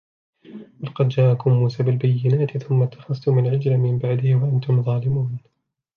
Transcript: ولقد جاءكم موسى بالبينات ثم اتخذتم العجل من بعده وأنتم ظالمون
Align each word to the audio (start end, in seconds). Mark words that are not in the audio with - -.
ولقد 0.83 1.07
جاءكم 1.09 1.51
موسى 1.51 1.83
بالبينات 1.83 2.57
ثم 2.57 2.83
اتخذتم 2.83 3.39
العجل 3.39 3.77
من 3.77 3.97
بعده 3.97 4.35
وأنتم 4.35 4.81
ظالمون 4.83 5.37